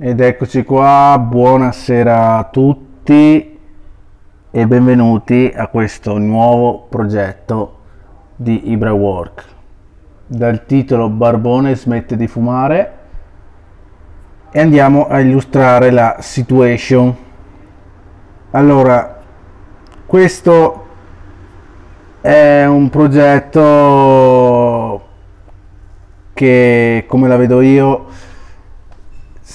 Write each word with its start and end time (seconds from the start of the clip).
Ed 0.00 0.20
eccoci 0.20 0.62
qua, 0.62 1.18
buonasera 1.18 2.36
a 2.36 2.44
tutti 2.44 3.58
e 4.48 4.66
benvenuti 4.68 5.52
a 5.52 5.66
questo 5.66 6.18
nuovo 6.18 6.86
progetto 6.88 7.78
di 8.36 8.70
Ibra 8.70 8.92
Work. 8.92 9.44
Dal 10.24 10.66
titolo 10.66 11.08
Barbone 11.08 11.74
smette 11.74 12.16
di 12.16 12.28
fumare 12.28 12.92
e 14.52 14.60
andiamo 14.60 15.08
a 15.08 15.18
illustrare 15.18 15.90
la 15.90 16.18
situation. 16.20 17.16
Allora, 18.52 19.20
questo 20.06 20.86
è 22.20 22.64
un 22.66 22.88
progetto 22.88 23.58
che 26.34 27.04
come 27.08 27.26
la 27.26 27.36
vedo 27.36 27.60
io 27.60 28.27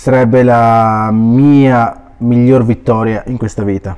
sarebbe 0.04 0.44
la 0.44 1.12
mia 1.14 2.12
miglior 2.18 2.66
vittoria 2.66 3.24
in 3.28 3.38
questa 3.38 3.64
vita. 3.64 3.96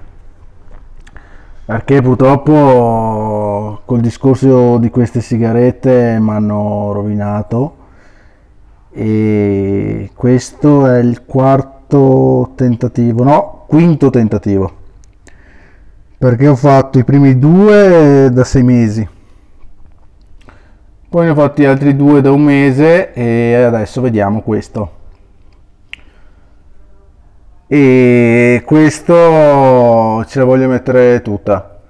Perché 1.65 1.99
purtroppo 1.99 3.81
col 3.85 4.01
discorso 4.01 4.77
di 4.77 4.91
queste 4.91 5.19
sigarette 5.19 6.19
mi 6.19 6.29
hanno 6.29 6.91
rovinato 6.91 7.75
e 8.91 10.11
questo 10.13 10.85
è 10.85 10.99
il 10.99 11.25
quarto 11.25 12.51
tentativo, 12.53 13.23
no, 13.23 13.63
quinto 13.65 14.11
tentativo. 14.11 14.71
Perché 16.19 16.47
ho 16.47 16.55
fatto 16.55 16.99
i 16.99 17.03
primi 17.03 17.39
due 17.39 18.29
da 18.31 18.43
sei 18.43 18.61
mesi. 18.61 19.09
Poi 21.09 21.25
ne 21.25 21.31
ho 21.31 21.35
fatti 21.35 21.65
altri 21.65 21.95
due 21.95 22.21
da 22.21 22.29
un 22.29 22.43
mese 22.43 23.11
e 23.11 23.55
adesso 23.55 24.01
vediamo 24.01 24.41
questo 24.41 24.94
e 27.67 28.61
questo 28.65 30.23
ce 30.25 30.39
la 30.39 30.45
voglio 30.45 30.67
mettere 30.67 31.21
tutta. 31.21 31.81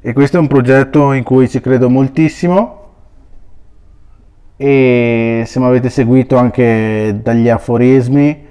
E 0.00 0.12
questo 0.12 0.38
è 0.38 0.40
un 0.40 0.46
progetto 0.46 1.12
in 1.12 1.22
cui 1.22 1.48
ci 1.48 1.60
credo 1.60 1.90
moltissimo. 1.90 2.78
E 4.56 5.42
se 5.46 5.58
mi 5.58 5.66
avete 5.66 5.88
seguito 5.90 6.36
anche 6.36 7.20
dagli 7.22 7.48
aforismi 7.48 8.46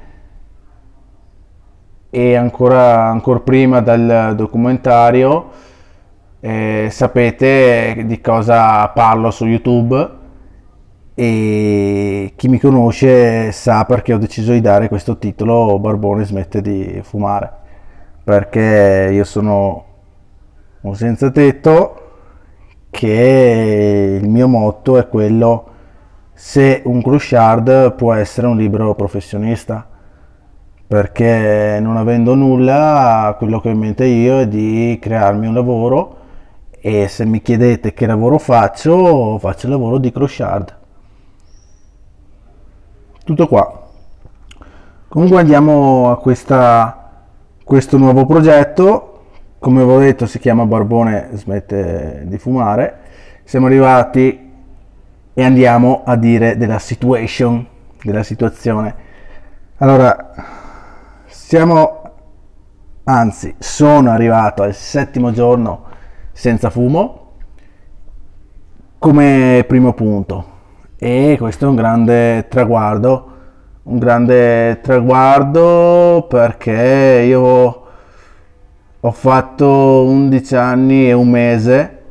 e 2.10 2.36
ancora, 2.36 3.06
ancora 3.06 3.40
prima 3.40 3.82
dal 3.82 4.34
documentario 4.36 5.52
eh, 6.40 6.88
sapete 6.90 8.04
di 8.06 8.22
cosa 8.22 8.88
parlo 8.90 9.30
su 9.30 9.46
YouTube 9.46 10.18
e 11.22 12.32
chi 12.38 12.48
mi 12.48 12.60
conosce 12.60 13.52
sa 13.52 13.84
perché 13.84 14.14
ho 14.14 14.18
deciso 14.18 14.54
di 14.54 14.62
dare 14.62 14.88
questo 14.88 15.18
titolo 15.18 15.78
Barbone 15.78 16.24
smette 16.24 16.62
di 16.62 17.02
fumare. 17.04 17.52
Perché 18.24 19.10
io 19.12 19.26
sono 19.26 19.84
un 20.80 20.96
senza 20.96 21.30
tetto 21.30 22.12
che 22.90 24.18
il 24.22 24.30
mio 24.30 24.48
motto 24.48 24.98
è 24.98 25.10
quello 25.10 25.68
se 26.34 26.82
un 26.86 27.02
clochard 27.02 27.96
può 27.96 28.14
essere 28.14 28.48
un 28.48 28.56
libero 28.56 28.96
professionista 28.96 29.86
perché 30.88 31.80
non 31.82 31.98
avendo 31.98 32.34
nulla 32.34 33.36
quello 33.38 33.60
che 33.60 33.68
ho 33.68 33.72
in 33.72 33.80
mente 33.80 34.06
io 34.06 34.40
è 34.40 34.48
di 34.48 34.98
crearmi 35.02 35.48
un 35.48 35.54
lavoro 35.54 36.16
e 36.80 37.10
se 37.10 37.26
mi 37.26 37.42
chiedete 37.42 37.94
che 37.94 38.06
lavoro 38.06 38.38
faccio 38.38 39.38
faccio 39.38 39.66
il 39.66 39.74
lavoro 39.74 39.98
di 39.98 40.12
clochard 40.14 40.78
tutto 43.30 43.48
qua. 43.48 43.88
Comunque 45.08 45.40
andiamo 45.40 46.10
a 46.10 46.18
questa, 46.18 47.12
questo 47.64 47.98
nuovo 47.98 48.26
progetto. 48.26 49.06
Come 49.60 49.82
avevo 49.82 50.00
detto 50.00 50.26
si 50.26 50.40
chiama 50.40 50.66
Barbone 50.66 51.30
smette 51.34 52.24
di 52.26 52.38
fumare. 52.40 52.98
Siamo 53.44 53.68
arrivati 53.68 54.52
e 55.32 55.44
andiamo 55.44 56.02
a 56.06 56.16
dire 56.16 56.58
della 56.58 56.80
situation 56.80 57.64
della 58.02 58.24
situazione. 58.24 58.96
Allora 59.78 60.34
siamo 61.28 61.98
anzi 63.04 63.56
sono 63.60 64.10
arrivato 64.10 64.64
al 64.64 64.74
settimo 64.74 65.32
giorno 65.32 65.86
senza 66.32 66.70
fumo 66.70 67.32
come 69.00 69.64
primo 69.68 69.94
punto 69.94 70.58
e 71.02 71.38
questo 71.40 71.64
è 71.66 71.70
un 71.70 71.76
grande 71.76 72.48
traguardo, 72.50 73.32
un 73.84 74.00
grande 74.00 74.82
traguardo 74.82 76.28
perché 76.30 77.24
io 77.26 77.84
ho 79.00 79.12
fatto 79.12 80.04
11 80.04 80.56
anni 80.58 81.08
e 81.08 81.14
un 81.14 81.30
mese 81.30 82.04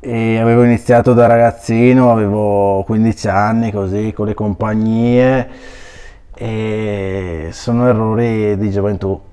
e 0.00 0.38
avevo 0.38 0.64
iniziato 0.64 1.12
da 1.12 1.26
ragazzino, 1.26 2.10
avevo 2.10 2.82
15 2.84 3.28
anni 3.28 3.70
così 3.70 4.14
con 4.14 4.26
le 4.26 4.34
compagnie 4.34 5.48
e 6.34 7.48
sono 7.52 7.86
errori 7.86 8.56
di 8.56 8.70
gioventù. 8.70 9.31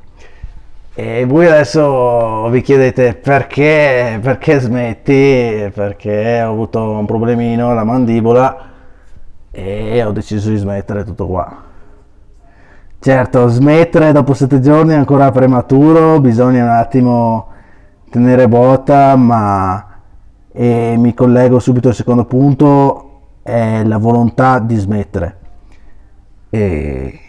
E 1.01 1.23
voi 1.23 1.47
adesso 1.47 2.49
vi 2.49 2.59
chiedete 2.59 3.13
perché, 3.13 4.19
perché 4.21 4.59
smetti? 4.59 5.71
Perché 5.73 6.41
ho 6.41 6.51
avuto 6.51 6.91
un 6.91 7.05
problemino 7.05 7.71
alla 7.71 7.85
mandibola 7.85 8.57
e 9.49 10.03
ho 10.03 10.11
deciso 10.11 10.49
di 10.49 10.57
smettere 10.57 11.05
tutto 11.05 11.25
qua. 11.25 11.63
Certo, 12.99 13.47
smettere 13.47 14.11
dopo 14.11 14.33
sette 14.33 14.59
giorni 14.59 14.91
è 14.91 14.95
ancora 14.97 15.31
prematuro, 15.31 16.19
bisogna 16.19 16.63
un 16.63 16.69
attimo 16.69 17.47
tenere 18.09 18.49
botta, 18.49 19.15
ma 19.15 20.01
e 20.51 20.95
mi 20.97 21.13
collego 21.13 21.59
subito 21.59 21.87
al 21.87 21.95
secondo 21.95 22.25
punto, 22.25 23.21
è 23.41 23.85
la 23.85 23.97
volontà 23.97 24.59
di 24.59 24.75
smettere. 24.75 25.37
E, 26.49 27.19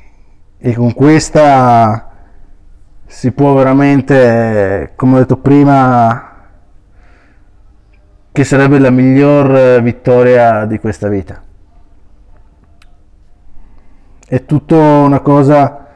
e 0.58 0.74
con 0.74 0.92
questa 0.92 2.09
si 3.10 3.32
può 3.32 3.54
veramente, 3.54 4.92
come 4.94 5.16
ho 5.16 5.18
detto 5.18 5.36
prima, 5.38 6.32
che 8.30 8.44
sarebbe 8.44 8.78
la 8.78 8.90
miglior 8.90 9.82
vittoria 9.82 10.64
di 10.64 10.78
questa 10.78 11.08
vita. 11.08 11.42
È 14.24 14.44
tutto 14.44 14.76
una 14.76 15.18
cosa 15.18 15.88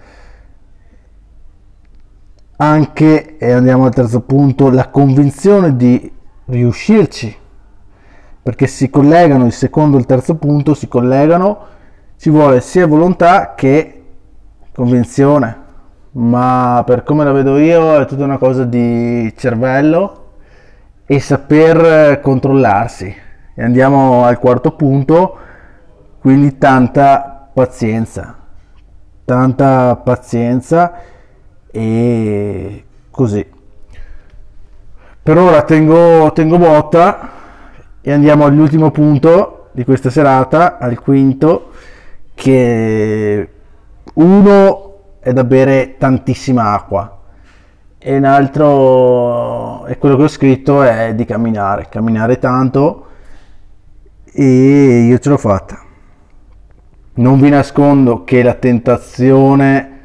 anche, 2.56 3.36
e 3.38 3.52
andiamo 3.52 3.84
al 3.84 3.94
terzo 3.94 4.22
punto, 4.22 4.68
la 4.70 4.88
convinzione 4.88 5.76
di 5.76 6.12
riuscirci, 6.46 7.34
perché 8.42 8.66
si 8.66 8.90
collegano, 8.90 9.46
il 9.46 9.52
secondo 9.52 9.96
e 9.96 10.00
il 10.00 10.06
terzo 10.06 10.34
punto 10.34 10.74
si 10.74 10.88
collegano, 10.88 11.66
ci 12.16 12.28
vuole 12.28 12.60
sia 12.60 12.88
volontà 12.88 13.54
che 13.54 14.02
convinzione 14.72 15.62
ma 16.16 16.82
per 16.86 17.02
come 17.02 17.24
la 17.24 17.32
vedo 17.32 17.58
io 17.58 17.98
è 17.98 18.06
tutta 18.06 18.24
una 18.24 18.38
cosa 18.38 18.64
di 18.64 19.32
cervello 19.36 20.22
e 21.06 21.20
saper 21.20 22.20
controllarsi. 22.20 23.14
E 23.56 23.62
andiamo 23.62 24.24
al 24.24 24.38
quarto 24.38 24.72
punto, 24.72 25.36
quindi 26.20 26.58
tanta 26.58 27.48
pazienza, 27.52 28.36
tanta 29.24 29.96
pazienza 29.96 30.92
e 31.70 32.84
così. 33.10 33.46
Per 35.22 35.38
ora 35.38 35.62
tengo, 35.62 36.32
tengo 36.32 36.58
botta 36.58 37.30
e 38.00 38.12
andiamo 38.12 38.44
all'ultimo 38.44 38.90
punto 38.90 39.68
di 39.72 39.84
questa 39.84 40.10
serata, 40.10 40.78
al 40.78 41.00
quinto, 41.00 41.70
che 42.34 43.48
uno 44.14 44.93
è 45.24 45.32
da 45.32 45.42
bere 45.42 45.96
tantissima 45.96 46.72
acqua. 46.74 47.20
E 47.98 48.14
un 48.14 48.24
altro 48.24 49.86
e 49.86 49.96
quello 49.96 50.16
che 50.16 50.24
ho 50.24 50.28
scritto 50.28 50.82
è 50.82 51.14
di 51.14 51.24
camminare 51.24 51.86
camminare 51.88 52.38
tanto. 52.38 53.06
E 54.30 55.06
io 55.08 55.18
ce 55.18 55.30
l'ho 55.30 55.38
fatta. 55.38 55.82
Non 57.14 57.40
vi 57.40 57.48
nascondo 57.48 58.22
che 58.24 58.42
la 58.42 58.52
tentazione 58.52 60.00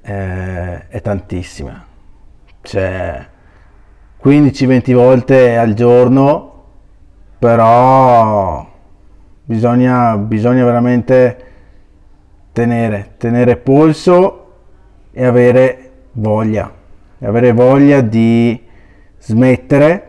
eh, 0.00 0.86
è 0.86 1.00
tantissima. 1.00 1.84
Cioè 2.62 3.26
15-20 4.22 4.94
volte 4.94 5.56
al 5.56 5.74
giorno 5.74 6.64
però 7.36 8.64
bisogna, 9.42 10.16
bisogna 10.18 10.64
veramente 10.64 11.49
tenere, 12.52 13.14
tenere 13.16 13.56
polso 13.56 14.46
e 15.12 15.24
avere 15.24 15.90
voglia, 16.12 16.72
e 17.18 17.26
avere 17.26 17.52
voglia 17.52 18.00
di 18.00 18.60
smettere 19.18 20.06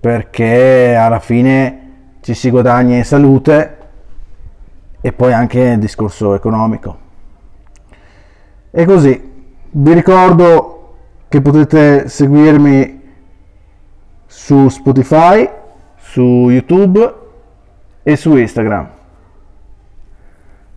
perché 0.00 0.94
alla 0.94 1.20
fine 1.20 1.80
ci 2.20 2.34
si 2.34 2.50
guadagna 2.50 2.96
in 2.96 3.04
salute 3.04 3.76
e 5.00 5.12
poi 5.12 5.32
anche 5.32 5.58
nel 5.62 5.78
discorso 5.78 6.34
economico. 6.34 6.98
E 8.70 8.84
così, 8.84 9.32
vi 9.70 9.92
ricordo 9.92 10.96
che 11.28 11.40
potete 11.40 12.08
seguirmi 12.08 13.02
su 14.26 14.68
Spotify, 14.68 15.48
su 15.96 16.48
YouTube 16.50 17.14
e 18.02 18.16
su 18.16 18.36
Instagram. 18.36 18.88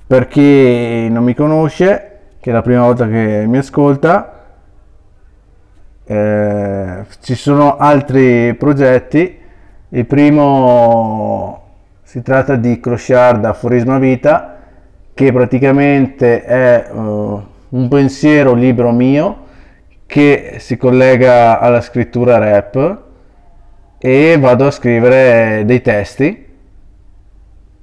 Per 0.08 0.28
chi 0.30 1.10
non 1.10 1.26
mi 1.26 1.34
conosce, 1.34 2.20
che 2.40 2.50
è 2.50 2.54
la 2.54 2.62
prima 2.62 2.84
volta 2.84 3.10
che 3.10 3.44
mi 3.46 3.58
ascolta, 3.58 4.46
eh, 6.06 7.06
ci 7.20 7.36
sono 7.36 7.76
altri 7.76 8.54
progetti. 8.54 9.38
Il 9.90 10.06
primo 10.06 11.62
si 12.04 12.22
tratta 12.22 12.56
di 12.56 12.80
Crociard 12.80 13.44
Aforisma 13.44 14.00
Vita, 14.00 14.60
che 15.14 15.34
praticamente 15.34 16.42
è 16.42 16.88
uh, 16.90 17.46
un 17.68 17.88
pensiero 17.90 18.54
libro 18.54 18.92
mio 18.92 19.44
che 20.06 20.56
si 20.60 20.78
collega 20.78 21.60
alla 21.60 21.82
scrittura 21.82 22.38
rap 22.38 22.98
e 23.98 24.38
vado 24.40 24.68
a 24.68 24.72
scrivere 24.72 25.66
dei 25.66 25.82
testi 25.82 26.47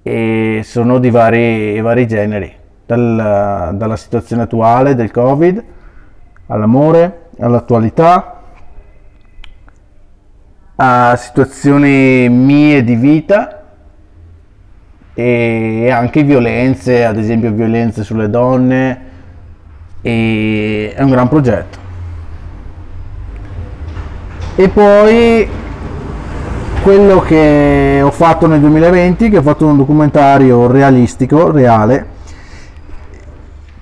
e 0.07 0.61
sono 0.65 0.99
di 0.99 1.09
vari, 1.09 1.81
vari 1.81 2.07
generi, 2.07 2.53
dal, 2.85 3.71
dalla 3.73 3.97
situazione 3.97 4.43
attuale 4.43 4.95
del 4.95 5.11
Covid 5.11 5.65
all'amore, 6.49 7.29
all'attualità, 7.41 8.43
a 10.77 11.17
situazioni 11.17 12.29
mie 12.29 12.85
di 12.85 12.97
vita 12.97 13.63
e 15.15 15.91
anche 15.91 16.23
violenze, 16.23 17.07
ad 17.07 17.17
esempio 17.17 17.51
violenze 17.53 18.05
sulle 18.05 18.29
donne, 18.29 19.01
e 20.03 20.93
è 20.95 21.01
un 21.03 21.09
gran 21.09 21.29
progetto. 21.29 21.79
E 24.57 24.69
poi 24.69 25.49
quello 26.85 27.21
che 27.21 28.03
ho 28.05 28.11
fatto 28.11 28.47
nel 28.47 28.61
2020, 28.61 29.31
che 29.31 29.39
ho 29.39 29.43
fatto 29.43 29.65
un 29.65 29.79
documentario 29.79 30.67
realistico, 30.67 31.51
reale, 31.51 32.09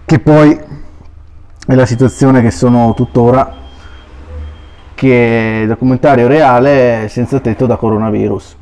che 0.05 0.21
poi 0.21 0.57
è 1.67 1.75
la 1.75 1.85
situazione 1.85 2.41
che 2.43 2.53
sono 2.53 2.95
tuttora, 2.95 3.55
che 4.95 5.63
è 5.63 5.67
documentario 5.67 6.29
reale 6.29 7.09
senza 7.09 7.41
tetto 7.41 7.67
da 7.67 7.75
coronavirus. 7.75 8.57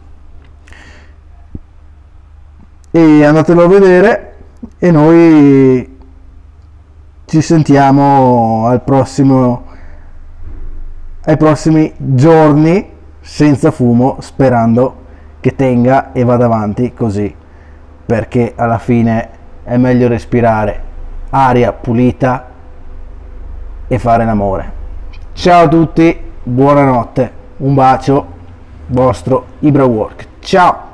E 2.93 3.23
andatelo 3.23 3.63
a 3.63 3.69
vedere 3.69 4.37
e 4.79 4.91
noi 4.91 5.99
ci 7.27 7.41
sentiamo 7.43 8.65
al 8.69 8.81
prossimo 8.81 9.67
ai 11.25 11.37
prossimi 11.37 11.93
giorni 11.99 12.99
senza 13.21 13.71
fumo 13.71 14.17
sperando 14.21 14.97
che 15.41 15.55
tenga 15.55 16.13
e 16.13 16.25
vada 16.25 16.47
avanti 16.47 16.93
così. 16.93 17.35
Perché 18.07 18.55
alla 18.57 18.79
fine 18.79 19.29
è 19.65 19.77
meglio 19.77 20.09
respirare 20.09 20.83
aria 21.31 21.73
pulita 21.73 22.47
e 23.87 23.99
fare 23.99 24.25
l'amore. 24.25 24.73
Ciao 25.33 25.65
a 25.65 25.69
tutti 25.69 26.19
buonanotte 26.43 27.33
un 27.59 27.75
bacio 27.75 28.27
vostro 28.87 29.47
Ibra 29.61 29.85
Work. 29.85 30.27
Ciao 30.41 30.90